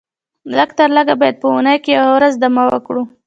لږ 0.57 0.69
تر 0.77 0.89
لږه 0.97 1.15
باید 1.21 1.35
په 1.41 1.47
اونۍ 1.53 1.77
کې 1.83 1.91
یوه 1.99 2.09
ورځ 2.15 2.33
دمه 2.41 2.63
وکړو 2.67 3.03